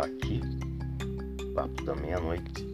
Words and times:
já 0.00 0.06
aqui, 0.06 0.40
papo 1.54 1.84
da 1.84 1.94
meia-noite. 1.94 2.66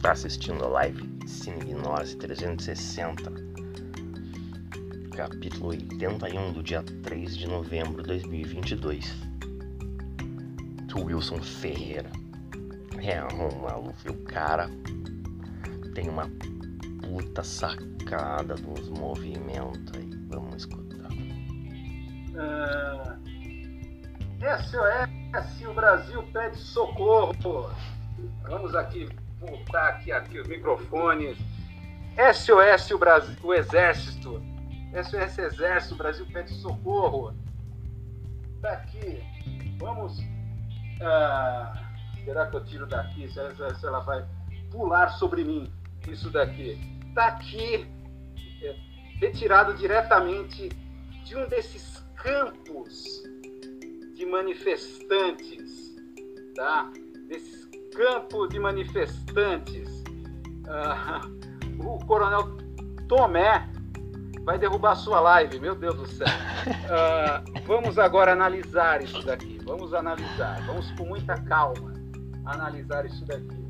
Tá 0.00 0.12
assistindo 0.12 0.64
a 0.64 0.68
live 0.68 1.08
Cine 1.26 1.64
Gnose 1.64 2.16
360, 2.16 3.32
capítulo 5.16 5.68
81 5.68 6.52
do 6.52 6.62
dia 6.62 6.82
3 7.02 7.36
de 7.36 7.46
novembro 7.46 8.02
de 8.02 8.08
2022. 8.08 9.14
Do 10.86 11.04
Wilson 11.04 11.40
Ferreira. 11.40 12.10
É 12.98 13.22
um 13.34 13.60
maluco, 13.60 14.10
o 14.10 14.24
cara 14.24 14.70
tem 15.94 16.08
uma 16.08 16.30
puta 17.02 17.42
sacada 17.42 18.54
dos 18.54 18.88
movimentos 18.90 19.92
aí. 19.94 20.10
Vamos 20.28 20.56
escutar. 20.56 21.10
Uh, 22.32 23.13
SOS, 24.44 25.66
o 25.66 25.72
Brasil 25.72 26.22
pede 26.24 26.58
socorro. 26.58 27.34
Vamos 28.42 28.74
aqui 28.74 29.08
voltar 29.40 29.88
aqui, 29.88 30.12
aqui 30.12 30.38
os 30.38 30.46
microfones. 30.46 31.38
SOS, 32.34 32.90
o 32.90 32.98
Brasil, 32.98 33.36
o 33.42 33.54
Exército. 33.54 34.42
SOS 34.92 35.38
Exército, 35.38 35.94
o 35.94 35.98
Brasil 35.98 36.26
pede 36.30 36.52
socorro. 36.52 37.34
Tá 38.60 38.72
aqui. 38.72 39.22
Vamos. 39.78 40.18
Uh, 40.18 42.24
será 42.24 42.46
que 42.46 42.56
eu 42.56 42.64
tiro 42.64 42.86
daqui? 42.86 43.26
Se 43.28 43.38
ela, 43.38 43.74
se 43.74 43.86
ela 43.86 44.00
vai 44.00 44.26
pular 44.70 45.08
sobre 45.08 45.42
mim? 45.42 45.72
Isso 46.06 46.30
daqui. 46.30 46.78
Tá 47.14 47.28
aqui. 47.28 47.90
É, 48.62 48.76
retirado 49.20 49.74
diretamente 49.74 50.68
de 51.24 51.36
um 51.36 51.48
desses 51.48 52.04
campos 52.16 53.24
de 54.14 54.24
manifestantes, 54.26 55.94
tá? 56.54 56.90
Desse 57.26 57.66
campo 57.94 58.46
de 58.46 58.58
manifestantes. 58.58 60.02
Uh, 60.64 61.84
o 61.84 61.98
coronel 62.06 62.56
Tomé 63.08 63.68
vai 64.44 64.58
derrubar 64.58 64.94
sua 64.94 65.20
live, 65.20 65.58
meu 65.58 65.74
Deus 65.74 65.96
do 65.96 66.06
céu. 66.06 66.26
Uh, 66.26 67.66
vamos 67.66 67.98
agora 67.98 68.32
analisar 68.32 69.02
isso 69.02 69.22
daqui. 69.24 69.58
Vamos 69.64 69.92
analisar. 69.92 70.64
Vamos 70.66 70.90
com 70.92 71.04
muita 71.06 71.34
calma 71.42 71.92
analisar 72.44 73.06
isso 73.06 73.24
daqui. 73.26 73.64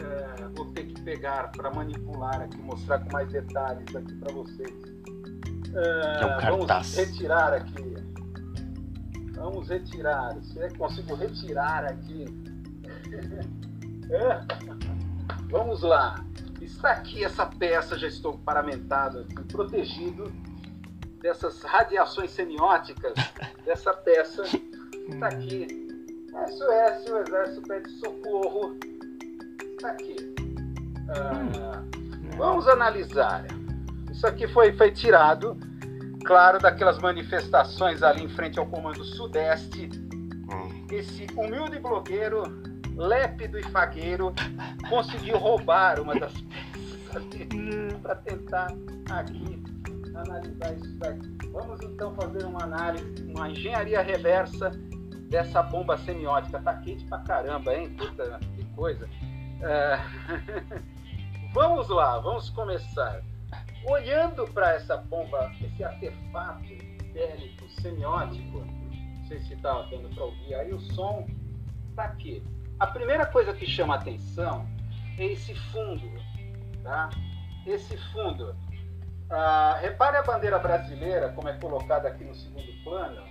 Uh, 0.00 0.54
vou 0.54 0.66
ter 0.72 0.84
que 0.86 1.00
pegar 1.02 1.50
para 1.52 1.70
manipular 1.70 2.40
aqui, 2.42 2.58
mostrar 2.58 3.00
com 3.00 3.12
mais 3.12 3.28
detalhes 3.30 3.96
aqui 3.96 4.14
para 4.14 4.32
vocês. 4.32 4.70
Uh, 5.70 6.42
é 6.42 6.52
um 6.52 6.66
vamos 6.66 6.96
retirar 6.96 7.52
aqui 7.52 7.96
Vamos 9.36 9.68
retirar. 9.68 10.36
Se 10.42 10.58
é 10.60 10.68
que 10.68 10.78
consigo 10.78 11.14
retirar 11.14 11.84
aqui. 11.84 12.24
É. 14.08 14.40
Vamos 15.50 15.82
lá. 15.82 16.24
Está 16.60 16.92
aqui 16.92 17.24
essa 17.24 17.44
peça, 17.44 17.98
já 17.98 18.06
estou 18.06 18.38
paramentado 18.38 19.18
aqui, 19.18 19.34
protegido 19.52 20.32
dessas 21.20 21.60
radiações 21.62 22.30
semióticas 22.30 23.14
dessa 23.64 23.92
peça. 23.92 24.44
Está 24.44 25.26
aqui. 25.26 25.66
SOS, 26.46 27.10
o 27.10 27.18
Exército 27.18 27.62
pede 27.62 27.90
socorro. 27.98 28.76
Está 29.72 29.90
aqui. 29.90 30.16
Ah, 31.08 31.82
vamos 32.36 32.68
analisar. 32.68 33.44
Isso 34.10 34.26
aqui 34.26 34.46
foi, 34.46 34.72
foi 34.76 34.92
tirado 34.92 35.58
claro, 36.26 36.58
daquelas 36.58 36.98
manifestações 36.98 38.02
ali 38.02 38.24
em 38.24 38.28
frente 38.28 38.58
ao 38.58 38.66
Comando 38.66 39.04
Sudeste, 39.04 39.88
esse 40.90 41.26
humilde 41.36 41.78
blogueiro, 41.78 42.42
lépido 42.96 43.58
e 43.58 43.62
fagueiro, 43.62 44.34
conseguiu 44.88 45.38
roubar 45.38 46.00
uma 46.00 46.18
das 46.18 46.32
peças 46.32 47.24
para 48.02 48.16
tentar 48.16 48.68
aqui 49.10 49.62
analisar 50.14 50.74
isso 50.74 50.98
daqui. 50.98 51.36
Vamos 51.52 51.80
então 51.82 52.14
fazer 52.14 52.44
uma 52.44 52.62
análise, 52.64 53.22
uma 53.24 53.48
engenharia 53.48 54.02
reversa 54.02 54.70
dessa 55.28 55.62
bomba 55.62 55.96
semiótica. 55.98 56.60
Tá 56.60 56.74
quente 56.78 57.04
pra 57.04 57.18
caramba, 57.18 57.74
hein? 57.74 57.90
Puta, 57.90 58.38
que 58.54 58.64
coisa. 58.74 59.08
É... 59.60 59.98
vamos 61.52 61.88
lá, 61.88 62.18
vamos 62.18 62.50
começar 62.50 63.22
olhando 63.86 64.46
para 64.48 64.74
essa 64.74 64.96
bomba, 64.96 65.52
esse 65.62 65.82
artefato 65.84 66.62
bélico, 67.12 67.68
semiótico, 67.80 68.58
não 68.58 69.24
sei 69.26 69.38
se 69.40 69.54
está 69.54 69.82
dando 69.82 70.08
para 70.14 70.24
ouvir 70.24 70.54
aí, 70.54 70.72
o 70.72 70.80
som 70.80 71.26
está 71.90 72.04
aqui. 72.04 72.42
A 72.78 72.86
primeira 72.88 73.24
coisa 73.26 73.54
que 73.54 73.66
chama 73.66 73.94
a 73.94 73.98
atenção 73.98 74.66
é 75.18 75.24
esse 75.26 75.54
fundo, 75.72 76.10
tá? 76.82 77.08
Esse 77.66 77.96
fundo. 78.12 78.54
Ah, 79.30 79.78
repare 79.80 80.16
a 80.18 80.22
bandeira 80.22 80.58
brasileira, 80.58 81.30
como 81.32 81.48
é 81.48 81.58
colocada 81.58 82.08
aqui 82.08 82.22
no 82.24 82.34
segundo 82.34 82.84
plano. 82.84 83.22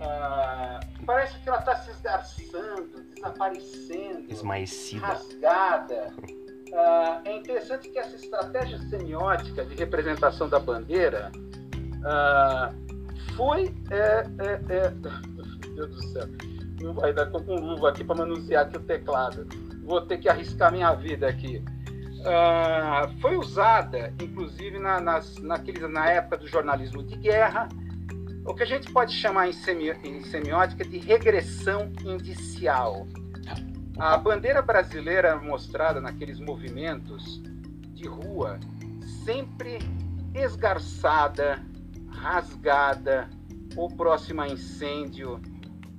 Ah, 0.00 0.80
parece 1.06 1.38
que 1.38 1.48
ela 1.48 1.58
está 1.60 1.76
se 1.76 1.90
esgarçando, 1.90 3.02
desaparecendo, 3.14 4.30
Esmaecida. 4.30 5.06
rasgada. 5.06 6.12
Uh, 6.72 7.20
é 7.24 7.36
interessante 7.36 7.88
que 7.88 7.98
essa 7.98 8.16
estratégia 8.16 8.78
semiótica 8.90 9.64
de 9.64 9.74
representação 9.76 10.48
da 10.48 10.58
bandeira 10.58 11.30
uh, 11.96 13.34
foi. 13.36 13.74
É, 13.90 14.26
é, 14.38 14.60
é, 14.68 14.90
meu 15.30 15.74
Deus 15.74 15.90
do 15.90 16.02
céu, 16.12 16.26
não 16.80 16.94
vai 16.94 17.12
dar 17.12 17.26
com 17.26 17.38
luva 17.38 17.90
aqui 17.90 18.02
para 18.02 18.16
manusear 18.16 18.66
aqui 18.66 18.76
o 18.76 18.80
teclado. 18.80 19.46
Vou 19.84 20.00
ter 20.02 20.18
que 20.18 20.28
arriscar 20.28 20.72
minha 20.72 20.92
vida 20.94 21.28
aqui. 21.28 21.62
Uh, 22.20 23.20
foi 23.20 23.36
usada, 23.36 24.12
inclusive, 24.20 24.78
na, 24.78 25.00
nas, 25.00 25.36
naqueles, 25.38 25.88
na 25.88 26.10
época 26.10 26.38
do 26.38 26.48
jornalismo 26.48 27.02
de 27.04 27.16
guerra, 27.16 27.68
o 28.44 28.54
que 28.54 28.64
a 28.64 28.66
gente 28.66 28.92
pode 28.92 29.12
chamar 29.12 29.48
em, 29.48 29.52
semi, 29.52 29.90
em 30.02 30.22
semiótica 30.24 30.84
de 30.84 30.98
regressão 30.98 31.92
indicial. 32.04 33.06
A 33.98 34.18
bandeira 34.18 34.60
brasileira 34.60 35.36
mostrada 35.36 36.02
naqueles 36.02 36.38
movimentos 36.38 37.40
de 37.94 38.06
rua, 38.06 38.60
sempre 39.24 39.78
esgarçada, 40.34 41.64
rasgada, 42.08 43.28
ou 43.74 43.88
próxima 43.88 44.44
a 44.44 44.48
incêndio, 44.48 45.40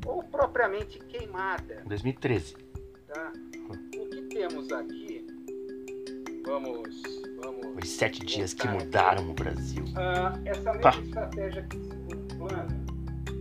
ou 0.06 0.22
propriamente 0.22 1.00
queimada. 1.00 1.81
2013. 1.88 2.56
Tá? 3.08 3.31
O 3.69 4.09
que 4.09 4.22
temos 4.29 4.72
aqui? 4.72 5.25
Vamos. 6.46 7.02
vamos 7.41 7.84
Os 7.84 7.90
sete 7.90 8.24
dias 8.24 8.53
que 8.53 8.68
mudaram 8.68 9.28
o 9.29 9.34
Brasil. 9.34 9.84
Ah, 9.96 10.34
essa 10.46 10.72
mesma 10.72 10.91
Pá. 10.91 11.00
estratégia 11.00 11.64
que 11.64 11.78
se 11.78 12.35
plano, 12.38 12.85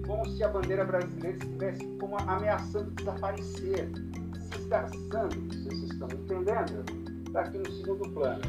como 0.06 0.26
se 0.30 0.42
a 0.42 0.48
bandeira 0.48 0.84
brasileira 0.84 1.36
estivesse 1.36 1.86
como 1.98 2.16
ameaçando 2.18 2.90
desaparecer 2.92 3.90
desgastando, 4.84 5.40
vocês 5.48 5.82
estão 5.84 6.08
entendendo? 6.08 6.84
Está 7.26 7.40
aqui 7.40 7.58
no 7.58 7.70
segundo 7.70 8.10
plano. 8.10 8.42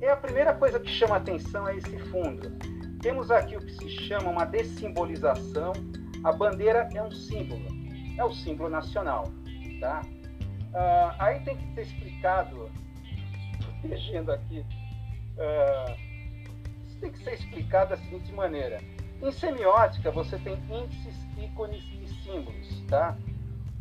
E 0.00 0.06
a 0.06 0.16
primeira 0.16 0.54
coisa 0.54 0.78
que 0.78 0.90
chama 0.90 1.16
atenção 1.16 1.66
é 1.66 1.76
esse 1.76 1.98
fundo. 2.10 2.50
Temos 3.00 3.30
aqui 3.30 3.56
o 3.56 3.60
que 3.60 3.72
se 3.72 3.88
chama 3.88 4.30
uma 4.30 4.44
dessimbolização. 4.44 5.72
A 6.22 6.32
bandeira 6.32 6.88
é 6.94 7.02
um 7.02 7.10
símbolo, 7.10 7.64
é 8.16 8.24
o 8.24 8.32
símbolo 8.32 8.68
nacional. 8.68 9.24
Tá? 9.80 10.02
Uh, 10.02 11.14
aí 11.18 11.40
tem 11.40 11.56
que 11.56 11.74
ser 11.74 11.82
explicado, 11.82 12.70
protegendo 13.80 14.32
aqui, 14.32 14.64
uh, 15.38 16.06
tem 17.00 17.12
que 17.12 17.18
ser 17.22 17.34
explicado 17.34 17.90
da 17.90 17.96
seguinte 17.96 18.32
maneira 18.32 18.80
em 19.22 19.32
semiótica, 19.32 20.10
você 20.10 20.38
tem 20.38 20.54
índices, 20.70 21.14
ícones 21.38 21.82
e 22.02 22.08
símbolos, 22.22 22.82
tá? 22.88 23.16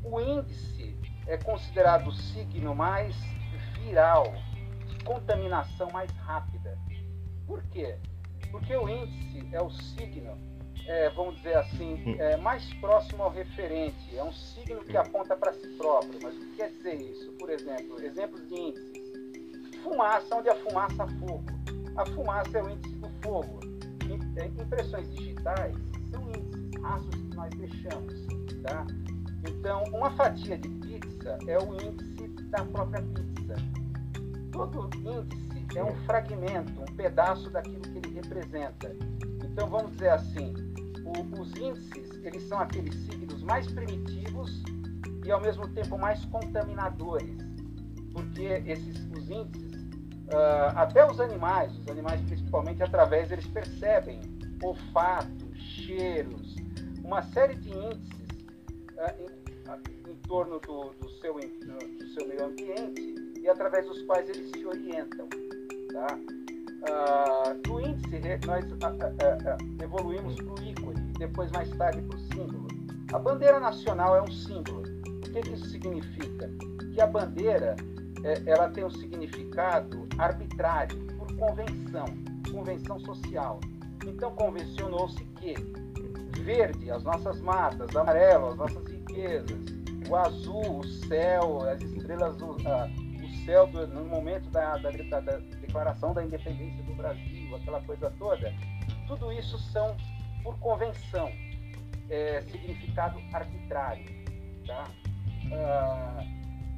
O 0.03 0.19
índice 0.19 0.95
é 1.27 1.37
considerado 1.37 2.07
o 2.07 2.11
signo 2.11 2.73
mais 2.73 3.15
viral, 3.73 4.33
de 4.87 5.03
contaminação 5.03 5.89
mais 5.91 6.09
rápida. 6.11 6.77
Por 7.45 7.61
quê? 7.63 7.97
Porque 8.51 8.75
o 8.75 8.87
índice 8.87 9.47
é 9.51 9.61
o 9.61 9.69
signo, 9.69 10.37
é, 10.87 11.09
vamos 11.09 11.35
dizer 11.38 11.57
assim, 11.57 11.95
hum. 12.05 12.15
é, 12.19 12.38
mais 12.38 12.73
próximo 12.75 13.23
ao 13.23 13.31
referente. 13.31 14.15
É 14.15 14.23
um 14.23 14.31
signo 14.31 14.83
que 14.83 14.95
hum. 14.95 15.01
aponta 15.01 15.35
para 15.35 15.53
si 15.53 15.67
próprio. 15.77 16.19
Mas 16.21 16.35
o 16.35 16.39
que 16.39 16.55
quer 16.55 16.69
dizer 16.69 17.01
isso? 17.01 17.31
Por 17.33 17.49
exemplo, 17.49 18.01
exemplos 18.01 18.47
de 18.47 18.55
índices. 18.55 19.81
Fumaça, 19.83 20.35
onde 20.35 20.49
a 20.49 20.55
fumaça 20.55 21.07
fogo. 21.19 21.45
A 21.97 22.05
fumaça 22.05 22.57
é 22.57 22.63
o 22.63 22.69
índice 22.69 22.95
do 22.95 23.09
fogo 23.21 23.75
é, 24.37 24.45
impressões 24.47 25.13
digitais 25.13 25.75
são 26.11 26.21
índices, 26.29 26.81
rastros 26.81 27.21
que 27.21 27.35
nós 27.35 27.49
deixamos. 27.55 28.25
Tá? 28.63 28.85
Então, 29.47 29.83
uma 29.93 30.11
fatia 30.11 30.57
de 30.57 30.69
pizza 30.69 31.37
é 31.47 31.57
o 31.57 31.73
índice 31.81 32.27
da 32.49 32.65
própria 32.65 33.01
pizza. 33.01 33.55
Todo 34.51 34.89
índice 34.97 35.45
é 35.77 35.83
um 35.83 35.95
fragmento, 36.05 36.81
um 36.81 36.95
pedaço 36.95 37.49
daquilo 37.49 37.81
que 37.81 37.97
ele 37.97 38.15
representa. 38.15 38.95
Então 39.43 39.67
vamos 39.67 39.91
dizer 39.93 40.09
assim, 40.09 40.53
o, 41.03 41.41
os 41.41 41.55
índices 41.55 42.19
eles 42.23 42.43
são 42.43 42.59
aqueles 42.59 42.95
signos 43.05 43.43
mais 43.43 43.71
primitivos 43.71 44.63
e 45.25 45.31
ao 45.31 45.41
mesmo 45.41 45.67
tempo 45.69 45.97
mais 45.97 46.23
contaminadores, 46.25 47.38
porque 48.13 48.63
esses 48.65 48.97
os 49.11 49.29
índices 49.29 49.75
uh, 50.27 50.77
até 50.77 51.06
os 51.10 51.19
animais, 51.19 51.72
os 51.77 51.88
animais 51.88 52.22
principalmente 52.22 52.81
através 52.83 53.31
eles 53.31 53.48
percebem 53.48 54.19
olfato, 54.63 55.45
cheiros, 55.56 56.56
uma 57.04 57.22
série 57.22 57.56
de 57.56 57.69
índices 57.69 58.27
uh, 58.94 59.22
em, 60.07 60.12
em, 60.12 60.16
torno 60.27 60.60
do, 60.60 60.92
do, 61.01 61.10
seu, 61.19 61.33
do 61.33 62.07
seu 62.13 62.27
meio 62.27 62.45
ambiente 62.45 63.16
e 63.39 63.48
através 63.48 63.86
dos 63.86 64.01
quais 64.04 64.27
eles 64.30 64.50
se 64.51 64.66
orientam. 64.66 65.27
Tá? 65.94 66.07
Uh, 66.88 67.62
do 67.62 67.80
índice, 67.81 68.22
nós 68.45 68.66
evoluímos 69.81 70.36
para 70.36 70.54
o 70.54 70.63
ícone, 70.63 71.13
depois 71.18 71.51
mais 71.51 71.69
tarde 71.77 72.01
para 72.01 72.18
o 72.18 72.19
símbolo. 72.19 72.68
A 73.13 73.19
bandeira 73.19 73.60
nacional 73.60 74.16
é 74.18 74.22
um 74.22 74.31
símbolo. 74.31 74.83
O 75.07 75.22
que, 75.22 75.42
que 75.42 75.54
isso 75.54 75.69
significa? 75.69 76.50
Que 76.94 77.01
a 77.01 77.07
bandeira 77.07 77.75
é, 78.24 78.42
ela 78.50 78.69
tem 78.69 78.83
um 78.83 78.89
significado 78.89 80.04
arbitrário, 80.17 80.97
por 81.17 81.35
convenção, 81.38 82.06
convenção 82.51 83.00
social. 83.00 83.59
Então 84.06 84.31
convencionou-se 84.35 85.23
que 85.25 85.56
verde, 86.41 86.91
as 86.91 87.03
nossas 87.03 87.39
matas, 87.41 87.95
amarelo, 87.95 88.50
as 88.50 88.57
nossas 88.57 88.85
riquezas, 88.88 89.59
o 90.07 90.15
azul, 90.15 90.79
o 90.79 90.83
céu, 90.83 91.62
as 91.69 91.81
estrelas, 91.81 92.39
o, 92.41 92.51
o 92.51 93.45
céu 93.45 93.67
do, 93.67 93.88
no 93.88 94.06
momento 94.06 94.50
da, 94.51 94.77
da, 94.77 94.91
da 94.91 95.38
declaração 95.62 96.13
da 96.13 96.23
independência 96.23 96.83
do 96.83 96.94
Brasil, 96.94 97.56
aquela 97.56 97.81
coisa 97.81 98.12
toda, 98.19 98.53
tudo 99.07 99.31
isso 99.31 99.57
são 99.71 99.95
por 100.44 100.57
convenção, 100.59 101.31
é, 102.09 102.41
significado 102.41 103.19
arbitrário. 103.33 104.06
Tá? 104.67 104.83
Ah, 105.51 106.23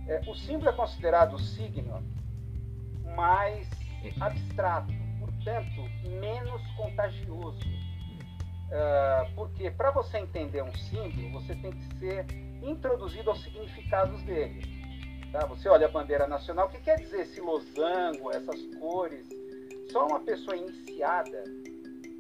é, 0.07 0.21
o 0.25 0.33
símbolo 0.33 0.69
é 0.69 0.73
considerado 0.73 1.33
o 1.33 1.39
signo 1.39 2.01
mais 3.15 3.67
abstrato, 4.19 4.93
portanto, 5.19 5.81
menos 6.19 6.61
contagioso. 6.75 7.59
Uh, 8.67 9.33
porque 9.35 9.71
para 9.71 9.91
você 9.91 10.17
entender 10.17 10.61
um 10.61 10.75
símbolo, 10.75 11.31
você 11.31 11.55
tem 11.55 11.71
que 11.71 11.99
ser 11.99 12.25
introduzido 12.61 13.29
aos 13.29 13.41
significados 13.41 14.21
dele. 14.23 14.61
Tá? 15.31 15.45
Você 15.45 15.69
olha 15.69 15.87
a 15.87 15.89
bandeira 15.89 16.27
nacional, 16.27 16.67
o 16.67 16.69
que 16.69 16.79
quer 16.79 16.97
dizer 16.99 17.21
esse 17.21 17.39
losango, 17.39 18.31
essas 18.31 18.61
cores? 18.79 19.27
Só 19.91 20.05
uma 20.07 20.19
pessoa 20.19 20.57
iniciada 20.57 21.43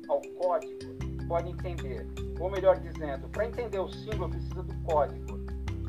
ao 0.07 0.21
código 0.39 0.97
pode 1.27 1.49
entender. 1.49 2.07
Ou 2.39 2.49
melhor 2.49 2.79
dizendo, 2.79 3.27
para 3.29 3.45
entender 3.45 3.79
o 3.79 3.89
símbolo 3.89 4.29
precisa 4.29 4.63
do 4.63 4.83
código. 4.83 5.37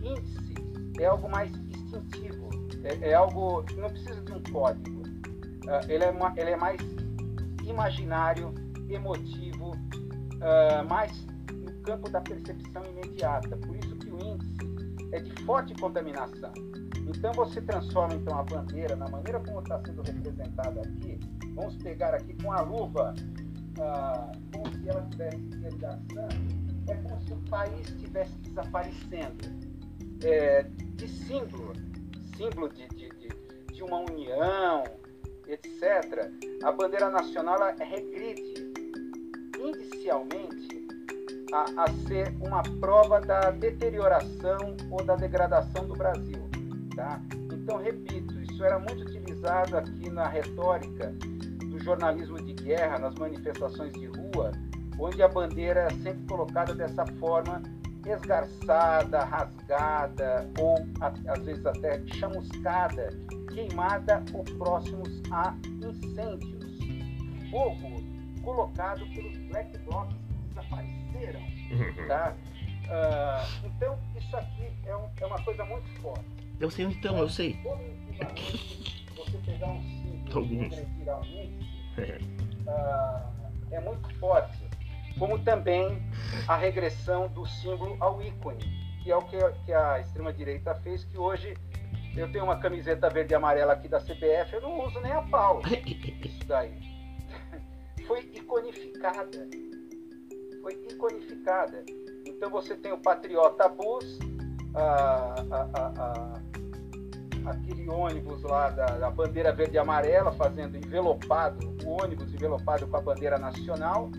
Índice 0.02 0.54
é 1.00 1.06
algo 1.06 1.28
mais 1.28 1.50
instintivo, 1.52 2.48
é, 2.88 3.10
é 3.10 3.14
algo 3.14 3.62
que 3.64 3.76
não 3.76 3.90
precisa 3.90 4.20
de 4.22 4.32
um 4.32 4.42
código. 4.44 5.00
Uh, 5.00 5.90
ele, 5.90 6.04
é 6.04 6.10
uma, 6.10 6.32
ele 6.36 6.50
é 6.50 6.56
mais 6.56 6.80
imaginário, 7.64 8.54
emotivo, 8.88 9.72
uh, 9.72 10.88
mais 10.88 11.12
no 11.52 11.72
campo 11.82 12.08
da 12.08 12.20
percepção 12.20 12.82
imediata. 12.86 13.56
Por 13.56 13.76
isso 13.76 13.94
que 13.96 14.10
o 14.10 14.18
índice 14.18 14.58
é 15.12 15.20
de 15.20 15.44
forte 15.44 15.74
contaminação. 15.74 16.52
Então 17.06 17.32
você 17.32 17.60
transforma 17.60 18.14
então 18.14 18.38
a 18.38 18.42
bandeira 18.42 18.94
na 18.94 19.08
maneira 19.08 19.40
como 19.40 19.60
está 19.60 19.80
sendo 19.84 20.02
representada 20.02 20.80
aqui. 20.80 21.18
Vamos 21.54 21.76
pegar 21.76 22.14
aqui 22.14 22.34
com 22.42 22.52
a 22.52 22.60
luva, 22.60 23.14
ah, 23.80 24.32
como 24.52 24.70
se 24.74 24.88
ela 24.88 25.02
estivesse 25.02 25.38
desgastando. 25.38 26.58
É 26.86 26.94
como 26.94 27.20
se 27.22 27.32
o 27.32 27.36
país 27.50 27.88
estivesse 27.88 28.32
desaparecendo. 28.38 29.68
É, 30.22 30.64
de 30.96 31.08
símbolo, 31.08 31.72
símbolo 32.38 32.68
de, 32.68 32.86
de, 32.88 33.08
de, 33.08 33.28
de, 33.74 33.82
uma 33.82 33.98
união, 33.98 34.84
etc. 35.48 36.30
A 36.62 36.70
bandeira 36.70 37.10
nacional 37.10 37.58
regride 37.76 38.72
inicialmente 39.58 40.86
a, 41.52 41.82
a 41.82 41.88
ser 42.06 42.32
uma 42.40 42.62
prova 42.80 43.20
da 43.20 43.50
deterioração 43.50 44.76
ou 44.88 45.04
da 45.04 45.16
degradação 45.16 45.84
do 45.84 45.94
Brasil. 45.94 46.48
Tá? 46.94 47.20
Então, 47.52 47.76
repito, 47.76 48.40
isso 48.40 48.64
era 48.64 48.78
muito 48.78 49.02
utilizado 49.02 49.76
aqui 49.76 50.08
na 50.08 50.28
retórica 50.28 51.12
do 51.70 51.78
jornalismo 51.80 52.40
de 52.40 52.52
guerra, 52.52 53.00
nas 53.00 53.14
manifestações 53.16 53.92
de 53.94 54.06
rua, 54.06 54.52
onde 54.98 55.22
a 55.22 55.28
bandeira 55.28 55.80
é 55.80 55.90
sempre 55.90 56.24
colocada 56.28 56.72
dessa 56.72 57.04
forma 57.18 57.60
esgarçada, 58.10 59.24
rasgada 59.24 60.50
ou 60.58 60.76
às 61.00 61.42
vezes 61.42 61.64
até 61.66 62.00
chamuscada, 62.14 63.08
queimada 63.52 64.24
ou 64.32 64.44
próximos 64.44 65.22
a 65.30 65.54
incêndios. 65.82 66.78
Fogo 67.50 68.02
colocado 68.42 69.06
pelos 69.14 69.36
black 69.48 69.78
blocs 69.78 70.14
que 70.14 70.48
desapareceram. 70.48 71.40
Uhum. 71.40 72.08
Tá? 72.08 72.34
Uh, 72.88 73.66
então, 73.66 73.98
isso 74.16 74.36
aqui 74.36 74.68
é, 74.86 74.96
um, 74.96 75.08
é 75.20 75.26
uma 75.26 75.42
coisa 75.42 75.64
muito 75.64 75.88
forte. 76.00 76.24
Eu 76.58 76.70
sei 76.70 76.86
então, 76.86 77.18
eu 77.18 77.28
sei. 77.28 77.58
Você 79.16 79.38
pegar 79.44 79.68
um 79.68 79.82
símbolo 79.82 80.46
e 80.46 80.68
retirar 80.68 81.20
um 81.20 81.58
é 83.70 83.80
muito 83.80 84.14
forte. 84.18 84.67
Como 85.18 85.38
também 85.40 86.02
a 86.46 86.56
regressão 86.56 87.28
do 87.28 87.44
símbolo 87.46 87.96
ao 88.00 88.22
ícone, 88.22 88.64
que 89.02 89.10
é 89.10 89.16
o 89.16 89.22
que, 89.22 89.72
a 89.72 90.00
extrema-direita 90.00 90.74
fez, 90.76 91.04
que 91.04 91.18
hoje 91.18 91.56
eu 92.16 92.30
tenho 92.30 92.44
uma 92.44 92.58
camiseta 92.58 93.08
verde 93.08 93.32
e 93.32 93.36
amarela 93.36 93.72
aqui 93.72 93.88
da 93.88 94.00
CBF, 94.00 94.52
eu 94.52 94.60
não 94.60 94.86
uso 94.86 95.00
nem 95.00 95.12
a 95.12 95.22
pau. 95.22 95.60
Isso 96.24 96.46
daí. 96.46 96.78
Foi 98.06 98.20
iconificada. 98.34 99.48
Foi 100.62 100.72
iconificada. 100.90 101.84
Então 102.26 102.50
você 102.50 102.76
tem 102.76 102.92
o 102.92 102.98
Patriota 102.98 103.68
Bus, 103.68 104.18
a, 104.74 105.34
a, 105.50 105.92
a, 106.02 107.50
aquele 107.50 107.88
ônibus 107.88 108.42
lá 108.42 108.70
da, 108.70 108.86
da, 108.86 109.10
bandeira 109.10 109.52
verde 109.52 109.76
e 109.76 109.78
amarela, 109.78 110.32
fazendo 110.32 110.76
envelopado, 110.76 111.76
o 111.84 112.02
ônibus 112.02 112.32
envelopado 112.32 112.86
com 112.86 112.96
a 112.96 113.00
bandeira 113.00 113.38
nacional, 113.38 114.10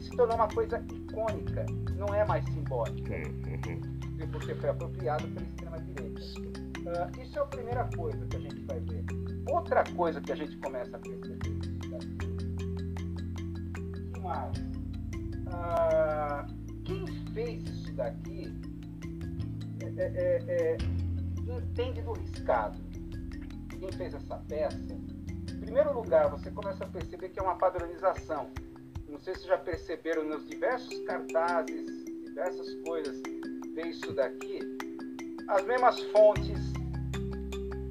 se 0.00 0.10
tornou 0.10 0.36
uma 0.36 0.48
coisa 0.48 0.84
icônica, 0.92 1.66
não 1.96 2.14
é 2.14 2.24
mais 2.26 2.44
simbólica, 2.46 3.14
uhum. 3.14 4.28
porque 4.30 4.54
foi 4.54 4.70
apropriado 4.70 5.26
pela 5.28 5.46
extrema-direita. 5.46 6.20
Uh, 6.78 7.22
isso 7.22 7.38
é 7.38 7.42
a 7.42 7.46
primeira 7.46 7.88
coisa 7.96 8.26
que 8.26 8.36
a 8.36 8.40
gente 8.40 8.64
vai 8.64 8.80
ver. 8.80 9.04
Outra 9.50 9.84
coisa 9.96 10.20
que 10.20 10.32
a 10.32 10.36
gente 10.36 10.56
começa 10.58 10.96
a 10.96 11.00
perceber, 11.00 11.38
que 14.12 14.20
mais? 14.20 14.58
Uh, 15.48 16.46
quem 16.84 17.06
fez 17.32 17.62
isso 17.64 17.92
daqui 17.94 18.54
é, 19.80 20.02
é, 20.02 20.42
é, 20.48 20.76
é 20.76 20.78
entende 21.56 22.02
do 22.02 22.12
riscado. 22.12 22.78
Quem 23.78 23.92
fez 23.92 24.14
essa 24.14 24.36
peça, 24.48 24.76
em 24.78 25.60
primeiro 25.60 25.92
lugar, 25.92 26.28
você 26.28 26.50
começa 26.50 26.84
a 26.84 26.88
perceber 26.88 27.28
que 27.30 27.38
é 27.38 27.42
uma 27.42 27.56
padronização. 27.56 28.50
Não 29.18 29.24
sei 29.24 29.34
se 29.34 29.48
já 29.48 29.58
perceberam 29.58 30.24
nos 30.28 30.46
diversos 30.46 30.96
cartazes, 31.00 32.04
diversas 32.24 32.72
coisas, 32.86 33.20
ver 33.74 33.86
isso 33.88 34.12
daqui. 34.12 34.60
As 35.48 35.66
mesmas 35.66 36.00
fontes, 36.12 36.60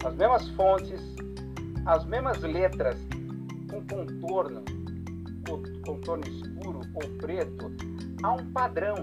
as 0.05 0.15
mesmas 0.15 0.47
fontes, 0.51 1.01
as 1.85 2.05
mesmas 2.05 2.39
letras 2.39 2.97
com 3.69 3.85
contorno, 3.87 4.63
contorno 5.85 6.23
escuro 6.29 6.79
ou 6.93 7.17
preto, 7.17 7.73
há 8.23 8.31
um 8.31 8.49
padrão. 8.53 8.95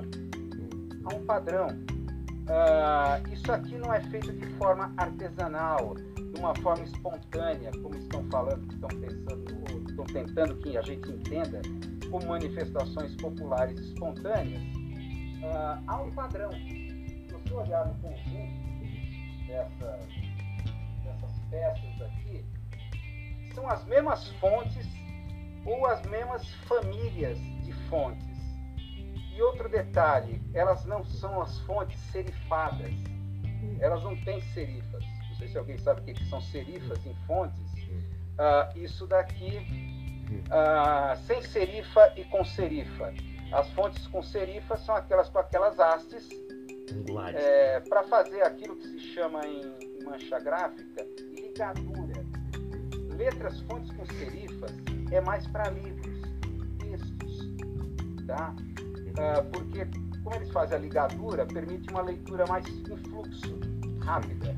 Há 1.05 1.15
um 1.15 1.27
padrão. 1.27 1.67
Uh, 1.69 3.35
isso 3.35 3.53
aqui 3.53 3.77
não 3.77 3.93
é 3.93 4.01
feito 4.01 4.33
de 4.33 4.47
forma 4.55 4.95
artesanal, 4.97 5.95
de 5.95 6.41
uma 6.41 6.55
forma 6.55 6.85
espontânea, 6.85 7.71
como 7.83 7.95
estão 7.97 8.25
falando, 8.31 8.67
estão 8.73 8.89
pensando, 8.89 9.91
estão 9.91 10.05
tentando 10.07 10.57
que 10.57 10.79
a 10.79 10.81
gente 10.81 11.11
entenda, 11.11 11.61
como 12.15 12.29
manifestações 12.29 13.17
populares 13.17 13.77
espontâneas. 13.81 14.63
Uh, 14.63 15.83
há 15.85 16.01
um 16.01 16.13
padrão. 16.13 16.53
Se 16.53 17.27
você 17.29 17.55
olhar 17.55 17.89
no 17.89 17.95
conjunto 17.95 19.47
dessas, 19.49 20.07
dessas 21.03 21.39
peças 21.51 22.03
aqui, 22.03 22.45
são 23.53 23.69
as 23.69 23.85
mesmas 23.87 24.29
fontes 24.35 24.87
ou 25.67 25.87
as 25.87 26.03
mesmas 26.07 26.49
famílias 26.69 27.37
de 27.65 27.73
fontes. 27.89 28.39
E 29.35 29.43
outro 29.43 29.69
detalhe, 29.69 30.41
elas 30.55 30.85
não 30.85 31.05
são 31.05 31.43
as 31.43 31.59
fontes 31.63 31.99
serifadas. 32.13 32.93
Elas 33.81 34.05
não 34.05 34.15
têm 34.23 34.41
serifas. 34.53 35.03
Não 35.31 35.37
sei 35.37 35.49
se 35.49 35.59
alguém 35.59 35.79
sabe 35.79 36.01
o 36.03 36.05
que 36.15 36.25
são 36.27 36.41
serifas 36.41 37.05
em 37.05 37.15
fontes. 37.27 37.61
Uh, 38.39 38.79
isso 38.79 39.05
daqui 39.05 39.94
uh, 40.33 41.17
sem 41.27 41.43
serifa 41.43 42.13
e 42.17 42.25
com 42.25 42.45
serifa. 42.45 43.13
As 43.53 43.71
fontes 43.71 44.07
com 44.09 44.23
serifa 44.23 44.77
são 44.77 44.97
aquelas 44.97 45.29
com 45.29 45.39
aquelas 45.39 45.79
hastes 45.79 46.29
é, 47.35 47.81
para 47.81 48.03
fazer 48.05 48.43
aquilo 48.43 48.77
que 48.77 48.89
se 48.89 48.99
chama 49.15 49.47
em 49.47 50.05
mancha 50.05 50.39
gráfica 50.41 51.07
ligadura. 51.33 52.25
Letras 53.17 53.61
fontes 53.63 53.91
com 53.97 54.05
serifas 54.07 54.73
é 55.13 55.21
mais 55.21 55.47
para 55.47 55.71
livros, 55.71 56.23
textos, 56.81 57.39
tá? 58.27 58.55
Uh, 58.57 59.51
porque 59.51 59.87
como 60.25 60.37
eles 60.37 60.51
fazem 60.51 60.79
a 60.79 60.81
ligadura, 60.81 61.47
permite 61.47 61.91
uma 61.91 62.01
leitura 62.01 62.47
mais 62.47 62.67
em 62.67 62.97
fluxo, 62.97 63.61
rápida. 64.01 64.57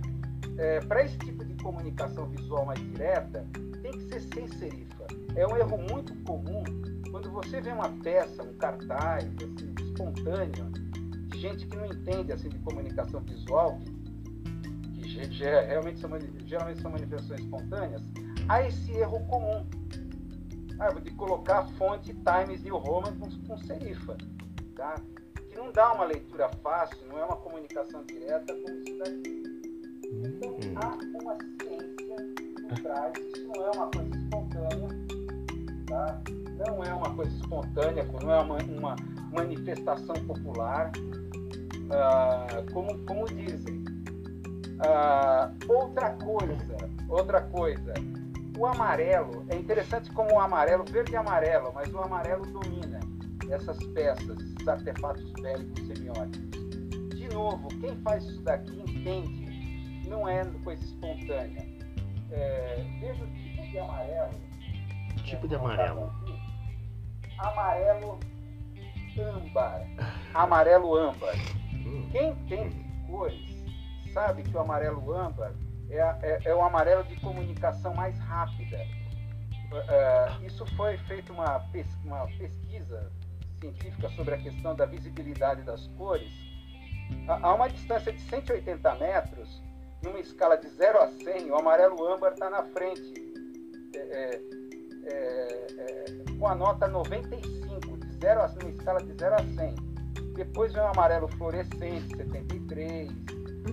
É, 0.59 0.81
para 0.81 1.05
esse 1.05 1.19
tipo 1.19 1.45
de 1.45 1.55
comunicação 1.63 2.27
visual 2.27 2.65
mais 2.65 2.79
direta, 2.79 3.45
tem 3.83 3.93
que 3.93 4.05
ser 4.05 4.21
sem 4.21 4.49
serifa. 4.59 4.96
É 5.35 5.47
um 5.47 5.57
erro 5.57 5.79
muito 5.91 6.15
comum 6.25 6.63
quando 7.11 7.31
você 7.31 7.61
vê 7.61 7.71
uma 7.71 7.89
peça, 8.03 8.43
um 8.43 8.55
cartaz, 8.55 9.25
assim, 9.25 9.75
espontâneo, 9.81 10.71
de 11.29 11.39
gente 11.39 11.67
que 11.67 11.77
não 11.77 11.87
entende 11.87 12.33
assim, 12.33 12.49
de 12.49 12.59
comunicação 12.59 13.21
visual, 13.21 13.79
que, 14.95 15.29
que 15.29 15.45
realmente 15.45 16.01
são, 16.01 16.11
geralmente 16.47 16.81
são 16.83 16.91
manifestações 16.91 17.41
espontâneas, 17.41 18.03
há 18.49 18.67
esse 18.67 18.93
erro 18.93 19.25
comum 19.27 19.67
ah, 20.79 20.91
de 21.01 21.11
colocar 21.13 21.61
a 21.61 21.67
fonte 21.79 22.15
Times 22.15 22.63
New 22.63 22.77
Roman 22.77 23.17
com, 23.19 23.31
com 23.47 23.59
serifa. 23.59 24.17
Tá? 24.75 24.95
Que 25.49 25.57
não 25.57 25.73
dá 25.73 25.93
uma 25.95 26.05
leitura 26.05 26.51
fácil, 26.63 26.99
não 27.09 27.19
é 27.19 27.25
uma 27.25 27.37
comunicação 27.37 28.05
direta 28.05 28.55
como 28.55 28.79
isso 28.81 28.99
daqui. 28.99 29.43
Então 30.23 30.59
há 30.77 31.23
uma 31.23 31.37
ciência 31.63 31.97
por 32.69 32.79
trás, 32.83 33.13
isso 33.17 33.49
não 33.49 33.65
é 33.65 33.71
uma 33.71 33.91
coisa 33.91 34.17
espontânea, 34.17 34.46
não 36.67 36.83
é 36.85 36.93
uma 36.93 37.15
coisa 37.15 37.35
espontânea, 37.37 38.05
não 38.23 38.33
é 38.33 38.41
uma, 38.41 38.57
uma 38.63 38.97
manifestação 39.33 40.15
popular, 40.27 40.91
uh, 41.87 42.73
como, 42.73 42.99
como 43.07 43.27
dizem. 43.27 43.85
Uh, 44.77 45.73
outra 45.73 46.11
coisa, 46.11 46.77
outra 47.09 47.41
coisa, 47.43 47.95
o 48.59 48.67
amarelo, 48.67 49.45
é 49.49 49.57
interessante 49.57 50.11
como 50.13 50.35
o 50.35 50.41
amarelo, 50.41 50.85
verde 50.85 51.13
e 51.13 51.17
amarelo, 51.17 51.73
mas 51.75 51.93
o 51.93 51.99
amarelo 51.99 52.45
domina 52.47 53.01
essas 53.51 53.79
peças, 53.89 54.37
esses 54.39 54.69
artefatos 54.69 55.31
bélicos 55.41 55.87
semióticos. 55.87 56.51
De 57.11 57.29
novo, 57.29 57.69
quem 57.81 57.95
faz 58.03 58.25
isso 58.25 58.43
daqui 58.43 58.81
entende, 58.81 60.07
não 60.09 60.29
é 60.29 60.45
coisa 60.65 60.83
espontânea. 60.85 61.67
É, 62.31 62.85
veja 63.01 63.25
o 63.25 63.27
tipo 63.29 63.71
de 63.71 63.79
amarelo. 63.79 64.56
Tipo 65.27 65.49
de 65.49 65.57
amarelo? 65.57 66.13
Amarelo 67.39 68.21
âmbar. 69.19 69.87
Amarelo 70.33 70.97
âmbar. 70.97 71.35
Quem 72.13 72.31
entende 72.31 72.87
cores 73.09 73.57
sabe 74.13 74.45
que 74.45 74.57
o 74.57 74.61
amarelo 74.61 75.13
âmbar 75.13 75.53
é, 75.91 75.99
é, 75.99 76.41
é 76.45 76.55
o 76.55 76.63
amarelo 76.63 77.03
de 77.05 77.17
comunicação 77.17 77.93
mais 77.95 78.19
rápida. 78.21 78.79
Uh, 79.73 80.47
isso 80.47 80.65
foi 80.77 80.97
feito 80.99 81.33
uma, 81.33 81.59
pes 81.73 81.87
uma 82.05 82.27
pesquisa 82.39 83.11
científica 83.59 84.09
sobre 84.11 84.35
a 84.35 84.39
questão 84.39 84.77
da 84.77 84.87
visibilidade 84.87 85.63
das 85.63 85.89
cores. 85.99 86.33
A, 87.29 87.49
a 87.49 87.55
uma 87.55 87.69
distância 87.69 88.13
de 88.13 88.21
180 88.21 88.95
metros, 88.95 89.63
numa 90.03 90.21
escala 90.21 90.57
de 90.57 90.69
0 90.69 90.99
a 90.99 91.09
100, 91.09 91.51
o 91.51 91.57
amarelo 91.57 92.07
âmbar 92.07 92.33
está 92.33 92.49
na 92.49 92.63
frente, 92.63 93.13
é, 93.95 94.41
é, 95.07 95.67
é, 95.79 96.39
com 96.39 96.49
a 96.49 96.55
nota 96.55 96.87
95, 96.89 97.97
de 97.99 98.19
0 98.21 98.43
a, 98.43 98.49
numa 98.49 98.71
escala 98.71 99.03
de 99.03 99.13
0 99.13 99.35
a 99.35 99.39
100. 99.39 99.75
Depois 100.35 100.73
vem 100.73 100.83
o 100.83 100.87
amarelo 100.87 101.29
fluorescente, 101.29 102.17
73, 102.17 103.11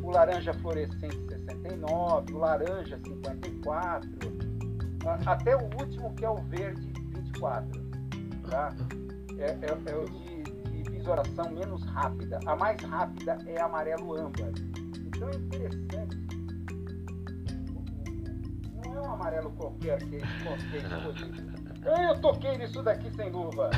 o 0.02 0.12
laranja 0.12 0.54
fluorescente, 0.56 1.18
69, 1.28 2.34
o 2.34 2.38
laranja 2.38 3.00
54, 3.04 4.10
até 5.26 5.56
o 5.56 5.64
último 5.80 6.14
que 6.16 6.24
é 6.24 6.30
o 6.30 6.38
verde 6.44 6.94
24. 7.16 7.84
Tá? 8.50 8.76
É, 9.38 9.46
é, 9.46 9.92
é 9.92 9.96
o 9.96 10.06
de, 10.06 10.44
de 10.84 10.92
visoração 10.92 11.50
menos 11.52 11.84
rápida. 11.84 12.40
A 12.46 12.56
mais 12.56 12.82
rápida 12.82 13.38
é 13.46 13.60
amarelo 13.60 14.16
âmbar. 14.16 14.52
Então 15.06 15.30
é 15.30 15.36
interessante. 15.36 15.83
Um 19.04 19.14
amarelo 19.14 19.52
qualquer 19.52 19.98
que 20.04 20.16
é 20.16 20.20
escolhido. 20.20 21.54
Eu 21.86 22.22
toquei 22.22 22.58
nisso 22.58 22.82
daqui 22.82 23.10
sem 23.16 23.30
luva. 23.30 23.70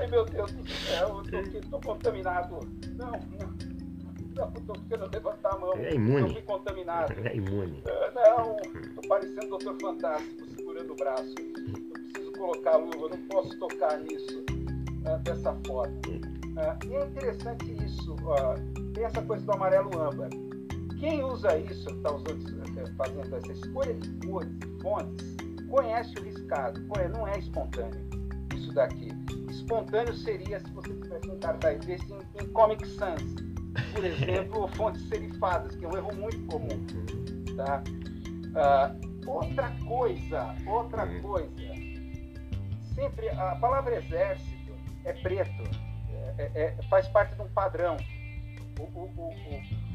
Ai, 0.00 0.06
meu 0.06 0.24
Deus 0.24 0.52
do 0.52 0.68
céu, 0.68 1.22
eu 1.32 1.60
estou 1.60 1.80
contaminado. 1.80 2.60
Não, 2.96 3.10
não. 3.10 3.72
Não, 4.34 4.50
tô 4.50 4.72
querendo 4.88 5.12
levantar 5.12 5.54
a 5.54 5.58
mão. 5.58 5.74
É 5.74 5.94
imune. 5.94 6.20
Eu 6.20 6.32
fui 6.32 6.42
contaminado. 6.42 7.12
É 7.24 7.36
imune. 7.36 7.82
Uh, 7.82 8.14
não, 8.14 8.56
tô 8.94 9.08
parecendo 9.08 9.48
Doutor 9.48 9.78
Fantástico 9.78 10.46
segurando 10.56 10.92
o 10.92 10.96
braço. 10.96 11.34
Eu 11.38 11.92
preciso 11.92 12.32
colocar 12.32 12.74
a 12.74 12.76
luva, 12.78 13.08
não 13.10 13.28
posso 13.28 13.58
tocar 13.58 13.98
nisso 13.98 14.44
uh, 15.04 15.18
dessa 15.22 15.54
forma. 15.66 16.00
Uh, 16.08 16.86
e 16.86 16.94
é 16.94 17.04
interessante 17.04 17.84
isso, 17.84 18.16
tem 18.94 19.04
essa 19.04 19.20
coisa 19.22 19.44
do 19.44 19.52
amarelo 19.52 19.90
âmbar. 20.00 20.30
Quem 21.02 21.24
usa 21.24 21.58
isso, 21.58 21.90
está 21.90 22.10
fazendo 22.96 23.36
essa 23.36 23.52
escolha 23.52 23.92
de 23.92 24.08
cores, 24.24 24.52
fontes, 24.80 25.36
conhece 25.68 26.14
o 26.16 26.22
riscado. 26.22 26.80
Não 27.12 27.26
é 27.26 27.40
espontâneo 27.40 28.00
isso 28.54 28.72
daqui. 28.72 29.08
Espontâneo 29.50 30.14
seria 30.14 30.60
se 30.60 30.70
você 30.70 30.94
tivesse 30.94 31.28
um 31.28 31.40
cartaz 31.40 31.84
desse 31.84 32.06
em, 32.12 32.20
em 32.40 32.46
Comic 32.52 32.86
Sans 32.86 33.34
por 33.92 34.04
exemplo, 34.04 34.68
fontes 34.76 35.08
serifadas, 35.08 35.74
que 35.74 35.84
é 35.84 35.88
um 35.88 35.96
erro 35.96 36.14
muito 36.14 36.38
comum. 36.46 36.86
Tá? 37.56 37.82
Uh, 38.54 39.28
outra 39.28 39.74
coisa, 39.84 40.54
outra 40.64 41.04
hum. 41.04 41.20
coisa, 41.20 41.50
sempre 42.94 43.28
a 43.30 43.56
palavra 43.56 43.96
exército 43.96 44.72
é 45.04 45.12
preto, 45.14 45.62
é, 46.38 46.42
é, 46.54 46.62
é, 46.78 46.82
faz 46.88 47.08
parte 47.08 47.34
de 47.34 47.42
um 47.42 47.48
padrão. 47.48 47.96
O, 48.78 48.82
o, 48.82 49.04
o, 49.04 49.32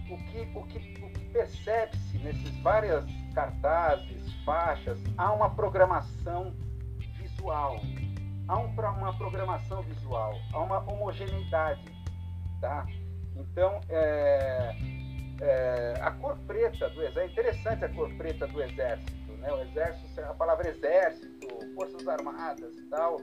o, 0.10 0.18
que, 0.18 0.50
o 0.56 0.64
que, 0.64 0.78
o 1.04 1.10
que 1.10 1.26
percebe-se 1.32 2.18
nesses 2.20 2.58
várias 2.62 3.06
cartazes, 3.34 4.34
faixas, 4.44 5.00
há 5.18 5.32
uma 5.34 5.50
programação 5.50 6.54
visual, 7.20 7.80
há 8.48 8.58
um, 8.58 8.68
uma 8.68 9.18
programação 9.18 9.82
visual, 9.84 10.34
há 10.54 10.60
uma 10.60 10.80
homogeneidade, 10.92 11.84
tá? 12.62 12.86
Então, 13.36 13.80
é, 13.90 14.76
é, 15.42 15.94
a 16.02 16.12
cor 16.12 16.38
preta 16.48 16.90
do 16.90 17.02
exército, 17.02 17.20
é 17.20 17.26
interessante 17.26 17.86
a 17.86 17.90
cor 17.90 18.10
preta 18.16 18.48
do 18.48 18.62
exército, 18.62 19.32
né? 19.34 19.52
O 19.52 19.62
exército, 19.62 20.22
a 20.22 20.34
palavra 20.34 20.70
exército, 20.70 21.48
forças 21.76 22.08
armadas 22.08 22.76
e 22.76 22.84
tal, 22.90 23.18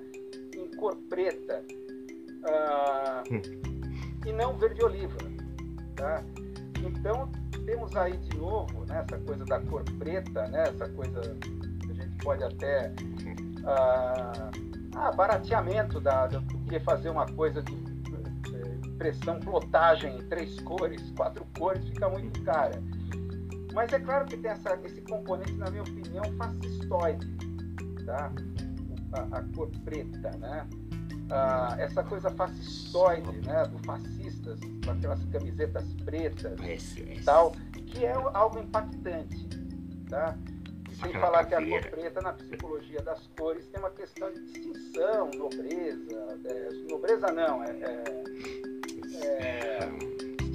em 0.55 0.71
cor 0.77 0.97
preta. 1.09 1.65
Ah, 2.47 3.23
e 4.27 4.33
não 4.33 4.57
verde 4.59 4.85
oliva, 4.85 5.19
tá? 5.97 6.23
Então, 6.87 7.31
temos 7.65 7.95
aí 7.97 8.17
de 8.17 8.37
novo 8.37 8.85
né, 8.87 9.05
essa 9.07 9.19
coisa 9.25 9.45
da 9.45 9.61
cor 9.61 9.85
preta, 9.99 10.47
né, 10.49 10.69
essa 10.69 10.89
coisa 10.91 11.21
a 11.89 11.93
gente 11.93 12.17
pode 12.19 12.43
até. 12.43 12.93
Ah, 13.67 14.51
ah, 14.97 15.13
barateamento 15.13 16.01
da, 16.01 16.27
do 16.27 16.41
que 16.69 16.79
fazer 16.81 17.09
uma 17.09 17.27
coisa 17.27 17.63
de 17.63 17.85
impressão, 19.05 19.41
plotagem 19.41 20.19
em 20.19 20.23
três 20.29 20.61
cores, 20.61 21.03
quatro 21.17 21.45
cores, 21.59 21.85
fica 21.89 22.09
muito 22.09 22.41
cara. 22.43 22.83
Mas 23.73 23.93
é 23.93 23.99
claro 23.99 24.25
que 24.25 24.37
tem 24.37 24.51
essa, 24.51 24.79
esse 24.85 25.01
componente, 25.03 25.55
na 25.55 25.69
minha 25.71 25.83
opinião, 25.83 26.25
fascistoide, 26.39 27.27
tá? 28.07 28.33
a, 29.13 29.39
a 29.39 29.43
cor 29.55 29.71
preta, 29.85 30.31
né? 30.39 30.67
Ah, 31.31 31.75
essa 31.79 32.03
coisa 32.03 32.31
fascistoide, 32.31 33.41
né? 33.47 33.67
Do 33.67 33.79
com 34.85 34.91
aquelas 34.91 35.25
camisetas 35.27 35.85
pretas 36.05 36.61
e 36.99 37.21
tal, 37.25 37.53
que 37.87 38.05
é 38.05 38.13
algo 38.13 38.59
impactante, 38.59 39.49
tá? 40.09 40.37
Sem 41.01 41.13
falar 41.13 41.45
que 41.45 41.55
a 41.55 41.67
cor 41.67 41.91
preta, 41.91 42.21
na 42.21 42.33
psicologia 42.33 43.03
das 43.03 43.27
cores, 43.37 43.67
tem 43.67 43.81
uma 43.81 43.91
questão 43.91 44.33
de 44.33 44.41
distinção, 44.45 45.29
nobreza. 45.37 46.39
É, 46.45 46.69
nobreza 46.89 47.33
não, 47.33 47.65
é, 47.65 47.71
é 47.71 48.65
é, 49.23 49.79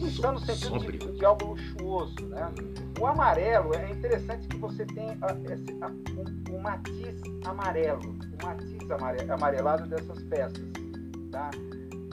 está 0.06 0.32
no 0.32 0.40
sentido 0.40 0.80
de, 0.80 0.98
de, 0.98 1.26
algo 1.26 1.54
luxuoso. 1.54 2.28
Né? 2.28 2.52
O 3.00 3.06
amarelo 3.06 3.74
é 3.76 3.92
interessante 3.92 4.48
que 4.48 4.58
você 4.58 4.86
tem 4.86 5.10
a, 5.22 5.54
esse, 5.54 5.78
a, 5.82 5.88
um, 5.88 6.56
um, 6.56 6.60
matiz 6.60 7.22
amarelo, 7.46 8.02
um 8.10 8.46
matiz 8.46 9.30
amarelado 9.30 9.88
dessas 9.88 10.22
peças. 10.24 10.62
Tá? 11.32 11.50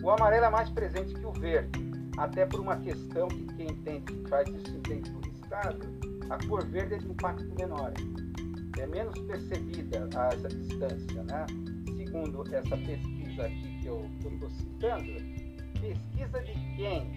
O 0.07 0.11
amarelo 0.13 0.45
é 0.45 0.51
mais 0.51 0.71
presente 0.71 1.13
que 1.15 1.27
o 1.27 1.33
verde, 1.33 1.81
até 2.17 2.47
por 2.47 2.61
uma 2.61 2.77
questão 2.77 3.27
que 3.27 3.45
quem 3.57 3.67
entende, 3.67 4.29
faz 4.29 4.49
isso 4.49 4.77
entende 4.77 5.11
por 5.11 5.25
riscado, 5.25 5.81
a 6.31 6.39
cor 6.47 6.65
verde 6.65 6.95
é 6.95 6.99
de 6.99 7.11
impacto 7.11 7.53
menor. 7.59 7.93
É 8.79 8.87
menos 8.87 9.19
percebida 9.23 10.09
a 10.17 10.29
essa 10.29 10.49
distância, 10.49 11.25
né? 11.25 11.45
Segundo 11.97 12.45
essa 12.55 12.77
pesquisa 12.77 13.47
aqui 13.47 13.81
que 13.81 13.87
eu 13.89 14.09
estou 14.31 14.49
citando, 14.51 15.13
pesquisa 15.81 16.41
de 16.41 16.53
quem? 16.77 17.11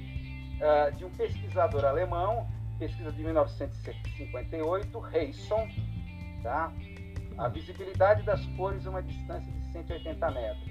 Uh, 0.58 0.92
de 0.96 1.06
um 1.06 1.12
pesquisador 1.12 1.86
alemão, 1.86 2.48
pesquisa 2.80 3.12
de 3.12 3.22
1958, 3.22 5.00
Reisson, 5.00 5.70
tá? 6.42 6.74
A 7.38 7.50
visibilidade 7.50 8.24
das 8.24 8.44
cores 8.58 8.88
a 8.88 8.90
uma 8.90 9.04
distância 9.04 9.52
de 9.52 9.72
180 9.74 10.32
metros. 10.32 10.69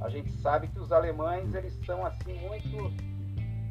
A 0.00 0.08
gente 0.08 0.32
sabe 0.40 0.68
que 0.68 0.78
os 0.78 0.90
alemães 0.92 1.54
eles 1.54 1.78
são 1.84 2.04
assim 2.04 2.34
muito 2.34 2.92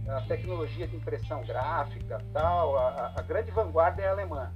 a 0.09 0.21
tecnologia 0.21 0.87
de 0.87 0.95
impressão 0.95 1.41
gráfica, 1.41 2.23
tal, 2.33 2.77
a, 2.77 3.13
a 3.15 3.21
grande 3.21 3.51
vanguarda 3.51 4.01
é 4.01 4.09
alemã. 4.09 4.51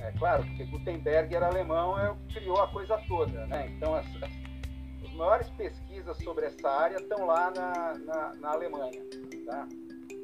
É 0.00 0.12
claro, 0.12 0.44
porque 0.44 0.64
Gutenberg 0.64 1.34
era 1.34 1.46
alemão, 1.46 1.98
é 1.98 2.14
criou 2.32 2.60
a 2.60 2.68
coisa 2.68 2.98
toda, 3.08 3.46
né? 3.46 3.68
Então 3.68 3.94
as, 3.94 4.06
as, 4.16 4.30
as 5.04 5.12
maiores 5.14 5.48
pesquisas 5.50 6.16
sobre 6.18 6.46
essa 6.46 6.68
área 6.68 6.96
estão 6.96 7.26
lá 7.26 7.52
na, 7.54 7.94
na, 7.98 8.34
na 8.34 8.50
Alemanha, 8.50 9.00
tá? 9.46 9.68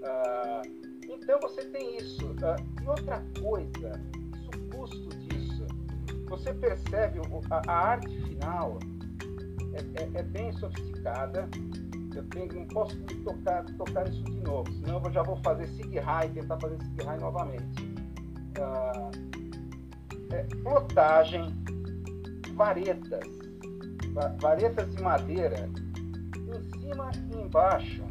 Ah, 0.04 0.62
então 1.08 1.40
você 1.40 1.64
tem 1.66 1.96
isso. 1.98 2.34
Ah, 2.42 2.56
e 2.82 2.86
outra 2.86 3.22
coisa, 3.40 3.92
o 4.46 4.76
custo 4.76 5.08
disso, 5.18 5.66
você 6.28 6.52
percebe 6.52 7.20
a, 7.50 7.72
a 7.72 7.74
arte 7.74 8.22
final 8.22 8.78
é, 9.74 10.02
é, 10.02 10.20
é 10.20 10.22
bem 10.22 10.52
sofisticada, 10.52 11.48
eu 12.14 12.24
tenho, 12.28 12.52
não 12.54 12.66
posso 12.66 12.96
tocar, 13.24 13.64
tocar 13.76 14.08
isso 14.08 14.24
de 14.24 14.40
novo, 14.40 14.70
senão 14.72 15.02
eu 15.04 15.12
já 15.12 15.22
vou 15.22 15.36
fazer 15.36 15.66
sig 15.68 15.98
high, 15.98 16.28
tentar 16.30 16.58
fazer 16.58 16.78
sig 16.82 17.04
high 17.04 17.20
novamente. 17.20 17.66
Ah, 18.58 19.10
é, 20.32 20.42
plotagem, 20.62 21.54
varetas, 22.54 23.24
varetas 24.40 24.94
de 24.94 25.02
madeira, 25.02 25.68
em 26.36 26.80
cima 26.80 27.10
e 27.32 27.40
embaixo, 27.40 28.02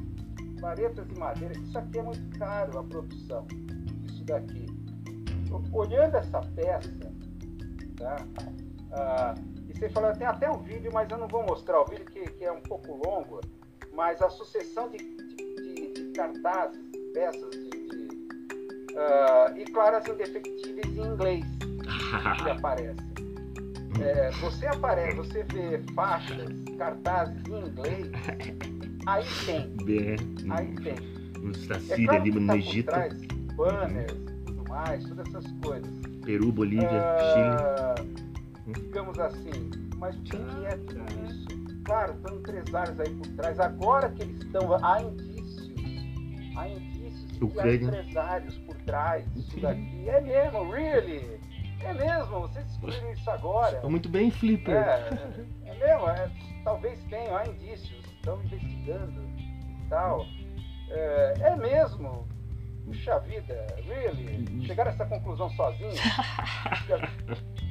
varetas 0.59 1.07
de 1.07 1.19
madeira. 1.19 1.53
Isso 1.59 1.77
aqui 1.77 1.99
é 1.99 2.03
muito 2.03 2.39
caro 2.39 2.79
a 2.79 2.83
produção, 2.83 3.45
isso 4.05 4.23
daqui. 4.23 4.65
Olhando 5.73 6.15
essa 6.15 6.39
peça, 6.41 7.11
tá? 7.97 8.15
Ah, 8.91 9.35
você 9.79 9.89
falou, 9.89 10.11
tem 10.13 10.27
até 10.27 10.49
um 10.49 10.57
vídeo, 10.57 10.91
mas 10.93 11.09
eu 11.09 11.17
não 11.17 11.27
vou 11.27 11.43
mostrar 11.43 11.81
o 11.81 11.85
vídeo 11.85 12.05
que, 12.05 12.29
que 12.31 12.43
é 12.43 12.51
um 12.51 12.61
pouco 12.61 12.99
longo 13.05 13.39
mas 13.99 14.21
a 14.21 14.29
sucessão 14.29 14.89
de, 14.89 14.97
de, 14.97 15.93
de 15.93 16.11
cartazes, 16.13 16.79
peças 17.13 17.49
de, 17.51 17.69
de 17.69 18.07
uh, 18.93 19.57
e 19.57 19.65
claras 19.65 20.07
indefectíveis 20.07 20.97
em 20.97 21.01
inglês 21.01 21.45
que 22.43 22.49
aparecem. 22.49 23.09
É, 24.01 24.31
você 24.39 24.67
aparece, 24.67 25.17
você 25.17 25.43
vê 25.43 25.81
faixas, 25.93 26.47
cartazes 26.77 27.43
em 27.49 27.67
inglês, 27.67 28.11
aí 29.05 29.25
tem. 29.45 29.75
Aí 30.49 30.75
tem. 30.75 30.95
No 31.41 31.53
Sacília, 31.53 32.03
é 32.03 32.05
claro 32.05 32.21
ali 32.21 32.31
no 32.31 32.47
tá 32.47 32.57
Egito. 32.57 32.85
Trás, 32.85 33.13
banners, 33.55 34.13
tudo 34.45 34.69
mais, 34.69 35.03
todas 35.03 35.27
essas 35.27 35.51
coisas. 35.61 35.89
Peru, 36.23 36.51
Bolívia, 36.53 36.87
uh, 36.87 37.97
Chile. 37.97 38.28
Digamos 38.73 39.19
assim, 39.19 39.69
mas 39.97 40.15
o 40.15 40.21
que 40.23 40.35
é 40.65 40.77
tudo 40.77 41.03
isso? 41.29 41.59
claro, 41.89 42.13
estão 42.13 42.35
empresários 42.35 42.99
aí 42.99 43.09
por 43.15 43.27
trás. 43.29 43.59
Agora 43.59 44.09
que 44.11 44.21
eles 44.21 44.41
estão, 44.41 44.85
há 44.85 45.01
indícios, 45.01 45.71
há 46.55 46.69
indícios 46.69 47.27
de 47.39 47.59
há 47.59 47.73
empresários 47.73 48.57
por 48.59 48.75
trás 48.83 49.33
disso 49.33 49.59
daqui. 49.59 50.07
É 50.07 50.21
mesmo, 50.21 50.71
really? 50.71 51.39
É 51.81 51.93
mesmo, 51.93 52.41
vocês 52.41 52.65
descobriram 52.65 53.11
isso 53.11 53.29
agora. 53.31 53.77
Está 53.77 53.89
muito 53.89 54.09
bem, 54.09 54.29
Flipper. 54.29 54.75
É, 54.75 55.09
é 55.65 55.73
mesmo, 55.75 56.09
é, 56.09 56.31
talvez 56.63 57.03
tenham, 57.05 57.35
há 57.35 57.47
indícios, 57.47 58.05
estão 58.05 58.43
investigando 58.43 59.21
e 59.21 59.89
tal. 59.89 60.25
É, 60.89 61.33
é 61.41 61.55
mesmo. 61.55 62.27
Puxa 62.85 63.19
vida, 63.19 63.67
really? 63.87 64.65
Chegaram 64.65 64.91
a 64.91 64.93
essa 64.93 65.05
conclusão 65.05 65.49
sozinhos? 65.51 65.99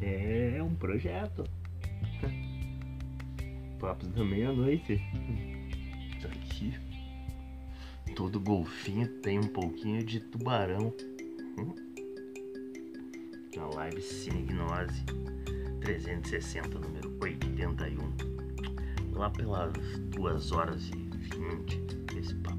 é 0.00 0.62
um 0.62 0.74
projeto 0.74 1.44
papos 3.82 4.08
da 4.10 4.24
meia-noite. 4.24 5.02
Aqui. 6.24 6.72
Todo 8.14 8.38
golfinho 8.38 9.08
tem 9.20 9.40
um 9.40 9.48
pouquinho 9.48 10.04
de 10.04 10.20
tubarão. 10.20 10.94
Hum? 11.58 11.74
Uma 13.56 13.74
live 13.74 14.00
Cinegnose 14.00 15.04
360, 15.80 16.78
número 16.78 17.18
81. 17.20 17.96
Lá 19.14 19.28
pelas 19.30 19.72
2 20.16 20.52
horas 20.52 20.88
e 20.88 20.96
20, 21.36 22.18
esse 22.18 22.34
papo 22.36 22.51